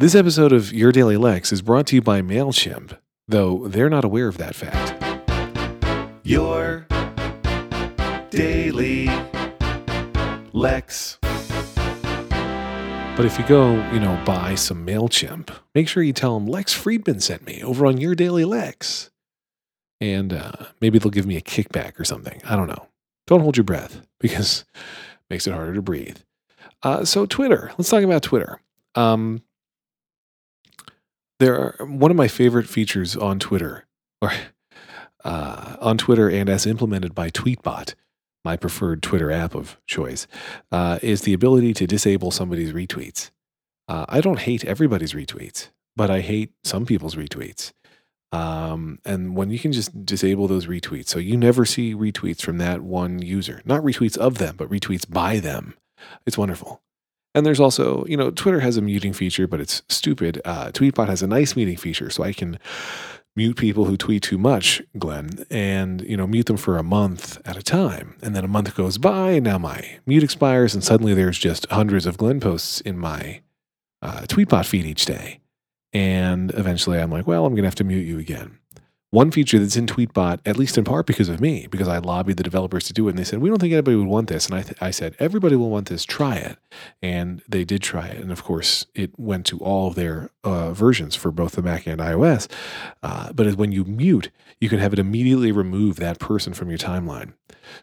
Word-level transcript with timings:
This 0.00 0.14
episode 0.14 0.54
of 0.54 0.72
Your 0.72 0.92
Daily 0.92 1.18
Lex 1.18 1.52
is 1.52 1.60
brought 1.60 1.86
to 1.88 1.94
you 1.94 2.00
by 2.00 2.22
MailChimp, 2.22 2.96
though 3.28 3.68
they're 3.68 3.90
not 3.90 4.02
aware 4.02 4.28
of 4.28 4.38
that 4.38 4.54
fact. 4.54 4.94
Your 6.22 6.86
daily 8.30 9.10
Lex. 10.54 11.18
But 11.20 11.30
if 13.26 13.38
you 13.38 13.46
go, 13.46 13.74
you 13.92 14.00
know, 14.00 14.18
buy 14.24 14.54
some 14.54 14.86
MailChimp, 14.86 15.50
make 15.74 15.86
sure 15.86 16.02
you 16.02 16.14
tell 16.14 16.32
them 16.32 16.48
Lex 16.48 16.72
Friedman 16.72 17.20
sent 17.20 17.44
me 17.44 17.62
over 17.62 17.84
on 17.84 17.98
Your 17.98 18.14
Daily 18.14 18.46
Lex. 18.46 19.10
And 20.00 20.32
uh, 20.32 20.52
maybe 20.80 20.98
they'll 20.98 21.10
give 21.10 21.26
me 21.26 21.36
a 21.36 21.42
kickback 21.42 22.00
or 22.00 22.06
something. 22.06 22.40
I 22.46 22.56
don't 22.56 22.68
know. 22.68 22.86
Don't 23.26 23.42
hold 23.42 23.58
your 23.58 23.64
breath 23.64 24.00
because 24.18 24.64
it 24.72 25.28
makes 25.28 25.46
it 25.46 25.52
harder 25.52 25.74
to 25.74 25.82
breathe. 25.82 26.16
Uh, 26.82 27.04
so, 27.04 27.26
Twitter. 27.26 27.70
Let's 27.76 27.90
talk 27.90 28.02
about 28.02 28.22
Twitter. 28.22 28.62
Um, 28.94 29.42
there 31.40 31.58
are 31.58 31.86
one 31.86 32.10
of 32.10 32.16
my 32.16 32.28
favorite 32.28 32.68
features 32.68 33.16
on 33.16 33.40
Twitter, 33.40 33.86
or 34.22 34.32
uh, 35.24 35.76
on 35.80 35.98
Twitter, 35.98 36.28
and 36.28 36.48
as 36.48 36.66
implemented 36.66 37.14
by 37.14 37.30
Tweetbot, 37.30 37.94
my 38.44 38.56
preferred 38.56 39.02
Twitter 39.02 39.30
app 39.30 39.54
of 39.54 39.78
choice, 39.86 40.26
uh, 40.70 40.98
is 41.02 41.22
the 41.22 41.32
ability 41.32 41.74
to 41.74 41.86
disable 41.86 42.30
somebody's 42.30 42.72
retweets. 42.72 43.30
Uh, 43.88 44.06
I 44.08 44.20
don't 44.20 44.38
hate 44.38 44.64
everybody's 44.64 45.14
retweets, 45.14 45.70
but 45.96 46.10
I 46.10 46.20
hate 46.20 46.52
some 46.62 46.86
people's 46.86 47.16
retweets. 47.16 47.72
Um, 48.32 49.00
and 49.04 49.34
when 49.34 49.50
you 49.50 49.58
can 49.58 49.72
just 49.72 50.06
disable 50.06 50.46
those 50.46 50.66
retweets, 50.66 51.08
so 51.08 51.18
you 51.18 51.36
never 51.36 51.64
see 51.64 51.94
retweets 51.94 52.40
from 52.40 52.58
that 52.58 52.82
one 52.82 53.20
user, 53.20 53.60
not 53.64 53.82
retweets 53.82 54.16
of 54.16 54.38
them, 54.38 54.54
but 54.56 54.70
retweets 54.70 55.10
by 55.10 55.40
them, 55.40 55.74
it's 56.24 56.38
wonderful. 56.38 56.80
And 57.34 57.46
there's 57.46 57.60
also, 57.60 58.04
you 58.06 58.16
know, 58.16 58.30
Twitter 58.30 58.60
has 58.60 58.76
a 58.76 58.82
muting 58.82 59.12
feature, 59.12 59.46
but 59.46 59.60
it's 59.60 59.82
stupid. 59.88 60.40
Uh, 60.44 60.70
Tweetbot 60.72 61.08
has 61.08 61.22
a 61.22 61.28
nice 61.28 61.54
muting 61.54 61.76
feature, 61.76 62.10
so 62.10 62.24
I 62.24 62.32
can 62.32 62.58
mute 63.36 63.56
people 63.56 63.84
who 63.84 63.96
tweet 63.96 64.22
too 64.22 64.38
much, 64.38 64.82
Glenn, 64.98 65.46
and 65.50 66.02
you 66.02 66.16
know, 66.16 66.26
mute 66.26 66.46
them 66.46 66.56
for 66.56 66.76
a 66.76 66.82
month 66.82 67.40
at 67.46 67.56
a 67.56 67.62
time. 67.62 68.16
And 68.22 68.34
then 68.34 68.44
a 68.44 68.48
month 68.48 68.74
goes 68.74 68.98
by, 68.98 69.32
and 69.32 69.44
now 69.44 69.58
my 69.58 69.98
mute 70.06 70.24
expires, 70.24 70.74
and 70.74 70.82
suddenly 70.82 71.14
there's 71.14 71.38
just 71.38 71.66
hundreds 71.70 72.06
of 72.06 72.18
Glenn 72.18 72.40
posts 72.40 72.80
in 72.80 72.98
my 72.98 73.42
uh, 74.02 74.22
Tweetbot 74.22 74.66
feed 74.66 74.86
each 74.86 75.04
day. 75.04 75.40
And 75.92 76.52
eventually, 76.54 77.00
I'm 77.00 77.10
like, 77.10 77.26
well, 77.26 77.44
I'm 77.46 77.52
going 77.52 77.62
to 77.62 77.68
have 77.68 77.74
to 77.76 77.84
mute 77.84 78.06
you 78.06 78.18
again. 78.18 78.59
One 79.12 79.32
feature 79.32 79.58
that's 79.58 79.76
in 79.76 79.86
Tweetbot, 79.86 80.38
at 80.46 80.56
least 80.56 80.78
in 80.78 80.84
part 80.84 81.04
because 81.04 81.28
of 81.28 81.40
me, 81.40 81.66
because 81.68 81.88
I 81.88 81.98
lobbied 81.98 82.36
the 82.36 82.44
developers 82.44 82.84
to 82.84 82.92
do 82.92 83.08
it, 83.08 83.10
and 83.10 83.18
they 83.18 83.24
said, 83.24 83.40
we 83.40 83.48
don't 83.48 83.58
think 83.58 83.72
anybody 83.72 83.96
would 83.96 84.06
want 84.06 84.28
this. 84.28 84.46
And 84.46 84.54
I, 84.54 84.62
th- 84.62 84.80
I 84.80 84.92
said, 84.92 85.16
everybody 85.18 85.56
will 85.56 85.68
want 85.68 85.88
this, 85.88 86.04
try 86.04 86.36
it. 86.36 86.58
And 87.02 87.42
they 87.48 87.64
did 87.64 87.82
try 87.82 88.06
it. 88.06 88.18
And 88.18 88.30
of 88.30 88.44
course, 88.44 88.86
it 88.94 89.18
went 89.18 89.46
to 89.46 89.58
all 89.58 89.88
of 89.88 89.96
their 89.96 90.30
uh, 90.44 90.72
versions 90.72 91.16
for 91.16 91.32
both 91.32 91.52
the 91.52 91.62
Mac 91.62 91.88
and 91.88 92.00
iOS. 92.00 92.48
Uh, 93.02 93.32
but 93.32 93.52
when 93.56 93.72
you 93.72 93.84
mute, 93.84 94.30
you 94.60 94.68
can 94.68 94.78
have 94.78 94.92
it 94.92 95.00
immediately 95.00 95.50
remove 95.50 95.96
that 95.96 96.20
person 96.20 96.54
from 96.54 96.68
your 96.68 96.78
timeline. 96.78 97.32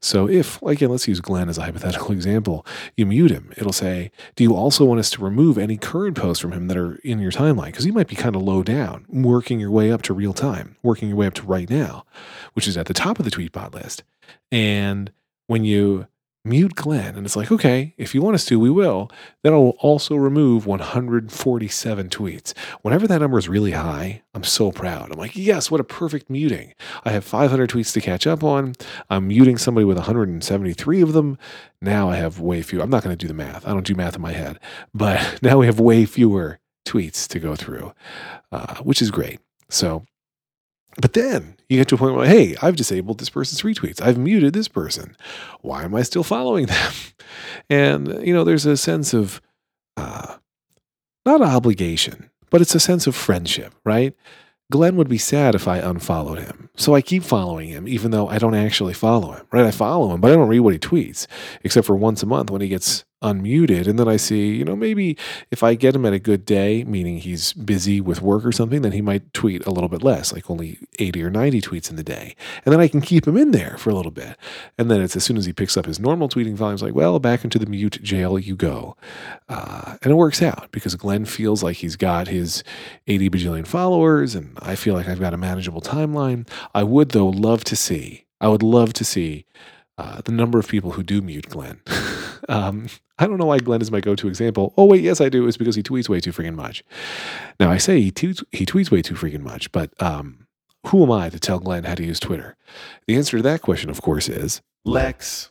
So 0.00 0.28
if, 0.28 0.60
again, 0.62 0.90
let's 0.90 1.08
use 1.08 1.20
Glenn 1.20 1.48
as 1.48 1.58
a 1.58 1.62
hypothetical 1.62 2.12
example, 2.12 2.66
you 2.96 3.06
mute 3.06 3.30
him, 3.30 3.52
it'll 3.56 3.72
say, 3.72 4.10
Do 4.34 4.44
you 4.44 4.54
also 4.54 4.84
want 4.84 5.00
us 5.00 5.10
to 5.10 5.22
remove 5.22 5.58
any 5.58 5.76
current 5.76 6.16
posts 6.16 6.40
from 6.40 6.52
him 6.52 6.68
that 6.68 6.76
are 6.76 6.96
in 6.96 7.18
your 7.18 7.32
timeline? 7.32 7.66
Because 7.66 7.86
you 7.86 7.92
might 7.92 8.08
be 8.08 8.16
kind 8.16 8.36
of 8.36 8.42
low 8.42 8.62
down, 8.62 9.06
working 9.08 9.60
your 9.60 9.70
way 9.70 9.90
up 9.90 10.02
to 10.02 10.14
real 10.14 10.32
time, 10.32 10.76
working 10.82 11.08
your 11.08 11.16
way 11.16 11.26
up 11.26 11.34
to 11.34 11.42
right 11.42 11.68
now, 11.68 12.04
which 12.54 12.68
is 12.68 12.76
at 12.76 12.86
the 12.86 12.94
top 12.94 13.18
of 13.18 13.24
the 13.24 13.30
tweetbot 13.30 13.74
list. 13.74 14.02
And 14.50 15.12
when 15.46 15.64
you 15.64 16.06
mute 16.46 16.74
Glenn, 16.74 17.16
and 17.16 17.26
it's 17.26 17.36
like, 17.36 17.50
okay, 17.50 17.94
if 17.98 18.14
you 18.14 18.22
want 18.22 18.36
us 18.36 18.44
to, 18.46 18.58
we 18.58 18.70
will. 18.70 19.10
Then 19.42 19.52
I'll 19.52 19.76
also 19.80 20.14
remove 20.14 20.64
147 20.64 22.08
tweets. 22.08 22.56
Whenever 22.82 23.06
that 23.06 23.20
number 23.20 23.38
is 23.38 23.48
really 23.48 23.72
high, 23.72 24.22
I'm 24.34 24.44
so 24.44 24.70
proud. 24.70 25.12
I'm 25.12 25.18
like, 25.18 25.36
yes, 25.36 25.70
what 25.70 25.80
a 25.80 25.84
perfect 25.84 26.30
muting. 26.30 26.72
I 27.04 27.10
have 27.10 27.24
500 27.24 27.68
tweets 27.68 27.92
to 27.94 28.00
catch 28.00 28.26
up 28.26 28.44
on. 28.44 28.74
I'm 29.10 29.28
muting 29.28 29.58
somebody 29.58 29.84
with 29.84 29.96
173 29.96 31.02
of 31.02 31.12
them. 31.12 31.38
Now 31.80 32.08
I 32.08 32.16
have 32.16 32.40
way 32.40 32.62
fewer. 32.62 32.82
I'm 32.82 32.90
not 32.90 33.02
going 33.02 33.16
to 33.16 33.22
do 33.22 33.28
the 33.28 33.34
math. 33.34 33.66
I 33.66 33.72
don't 33.72 33.86
do 33.86 33.94
math 33.94 34.16
in 34.16 34.22
my 34.22 34.32
head, 34.32 34.58
but 34.94 35.38
now 35.42 35.58
we 35.58 35.66
have 35.66 35.80
way 35.80 36.06
fewer 36.06 36.60
tweets 36.86 37.26
to 37.28 37.40
go 37.40 37.56
through, 37.56 37.92
uh, 38.52 38.76
which 38.76 39.02
is 39.02 39.10
great. 39.10 39.40
So 39.68 40.06
but 41.00 41.12
then 41.12 41.56
you 41.68 41.78
get 41.78 41.88
to 41.88 41.94
a 41.94 41.98
point 41.98 42.14
where, 42.14 42.26
hey, 42.26 42.56
I've 42.62 42.76
disabled 42.76 43.18
this 43.18 43.30
person's 43.30 43.62
retweets. 43.62 44.00
I've 44.00 44.18
muted 44.18 44.52
this 44.54 44.68
person. 44.68 45.16
Why 45.60 45.84
am 45.84 45.94
I 45.94 46.02
still 46.02 46.22
following 46.22 46.66
them? 46.66 46.92
And, 47.68 48.26
you 48.26 48.32
know, 48.32 48.44
there's 48.44 48.66
a 48.66 48.76
sense 48.76 49.12
of 49.12 49.40
uh, 49.96 50.36
not 51.24 51.42
obligation, 51.42 52.30
but 52.50 52.60
it's 52.60 52.74
a 52.74 52.80
sense 52.80 53.06
of 53.06 53.14
friendship, 53.14 53.74
right? 53.84 54.14
Glenn 54.72 54.96
would 54.96 55.08
be 55.08 55.18
sad 55.18 55.54
if 55.54 55.68
I 55.68 55.78
unfollowed 55.78 56.40
him. 56.40 56.70
So 56.76 56.94
I 56.94 57.00
keep 57.00 57.22
following 57.22 57.68
him, 57.68 57.86
even 57.86 58.10
though 58.10 58.28
I 58.28 58.38
don't 58.38 58.54
actually 58.54 58.94
follow 58.94 59.32
him, 59.32 59.46
right? 59.52 59.64
I 59.64 59.70
follow 59.70 60.12
him, 60.12 60.20
but 60.20 60.32
I 60.32 60.34
don't 60.34 60.48
read 60.48 60.60
what 60.60 60.72
he 60.72 60.78
tweets, 60.78 61.26
except 61.62 61.86
for 61.86 61.94
once 61.94 62.22
a 62.22 62.26
month 62.26 62.50
when 62.50 62.60
he 62.60 62.68
gets 62.68 63.04
unmuted. 63.22 63.86
And 63.86 63.98
then 63.98 64.08
I 64.08 64.16
see, 64.16 64.54
you 64.54 64.64
know, 64.64 64.76
maybe 64.76 65.16
if 65.50 65.62
I 65.62 65.74
get 65.74 65.94
him 65.94 66.04
at 66.04 66.12
a 66.12 66.18
good 66.18 66.44
day, 66.44 66.84
meaning 66.84 67.18
he's 67.18 67.52
busy 67.52 68.00
with 68.00 68.22
work 68.22 68.44
or 68.44 68.52
something, 68.52 68.82
then 68.82 68.92
he 68.92 69.00
might 69.00 69.32
tweet 69.32 69.64
a 69.66 69.70
little 69.70 69.88
bit 69.88 70.02
less, 70.02 70.32
like 70.32 70.50
only 70.50 70.78
80 70.98 71.22
or 71.24 71.30
90 71.30 71.60
tweets 71.62 71.90
in 71.90 71.96
the 71.96 72.04
day. 72.04 72.36
And 72.64 72.72
then 72.72 72.80
I 72.80 72.88
can 72.88 73.00
keep 73.00 73.26
him 73.26 73.36
in 73.36 73.52
there 73.52 73.76
for 73.78 73.90
a 73.90 73.94
little 73.94 74.12
bit. 74.12 74.36
And 74.78 74.90
then 74.90 75.00
it's 75.00 75.16
as 75.16 75.24
soon 75.24 75.36
as 75.36 75.46
he 75.46 75.52
picks 75.52 75.76
up 75.76 75.86
his 75.86 75.98
normal 75.98 76.28
tweeting 76.28 76.54
volume, 76.54 76.76
like, 76.80 76.94
well, 76.94 77.18
back 77.18 77.44
into 77.44 77.58
the 77.58 77.66
mute 77.66 78.02
jail 78.02 78.38
you 78.38 78.56
go. 78.56 78.96
Uh, 79.48 79.96
and 80.02 80.12
it 80.12 80.16
works 80.16 80.42
out 80.42 80.68
because 80.72 80.94
Glenn 80.94 81.24
feels 81.24 81.62
like 81.62 81.76
he's 81.76 81.96
got 81.96 82.28
his 82.28 82.62
80 83.06 83.30
bajillion 83.30 83.66
followers, 83.66 84.34
and 84.34 84.58
I 84.60 84.74
feel 84.74 84.94
like 84.94 85.08
I've 85.08 85.20
got 85.20 85.34
a 85.34 85.38
manageable 85.38 85.80
timeline. 85.80 86.48
I 86.74 86.82
would, 86.82 87.10
though, 87.10 87.28
love 87.28 87.64
to 87.64 87.76
see, 87.76 88.26
I 88.40 88.48
would 88.48 88.62
love 88.62 88.92
to 88.94 89.04
see 89.04 89.46
uh, 89.98 90.20
the 90.24 90.32
number 90.32 90.58
of 90.58 90.68
people 90.68 90.92
who 90.92 91.02
do 91.02 91.22
mute 91.22 91.48
Glenn. 91.48 91.80
um, 92.48 92.88
I 93.18 93.26
don't 93.26 93.38
know 93.38 93.46
why 93.46 93.58
Glenn 93.58 93.80
is 93.80 93.90
my 93.90 94.00
go-to 94.00 94.28
example. 94.28 94.74
Oh 94.76 94.84
wait, 94.84 95.02
yes 95.02 95.20
I 95.20 95.28
do. 95.28 95.46
It's 95.46 95.56
because 95.56 95.74
he 95.74 95.82
tweets 95.82 96.08
way 96.08 96.20
too 96.20 96.32
freaking 96.32 96.54
much. 96.54 96.84
Now 97.58 97.70
I 97.70 97.78
say 97.78 98.00
he 98.00 98.12
tweets, 98.12 98.44
he 98.52 98.66
tweets 98.66 98.90
way 98.90 99.02
too 99.02 99.14
freaking 99.14 99.40
much, 99.40 99.72
but 99.72 99.90
um, 100.02 100.46
who 100.86 101.02
am 101.02 101.10
I 101.10 101.30
to 101.30 101.40
tell 101.40 101.58
Glenn 101.58 101.84
how 101.84 101.94
to 101.94 102.04
use 102.04 102.20
Twitter? 102.20 102.56
The 103.06 103.16
answer 103.16 103.38
to 103.38 103.42
that 103.42 103.62
question, 103.62 103.90
of 103.90 104.02
course, 104.02 104.28
is 104.28 104.60
Lex. 104.84 105.50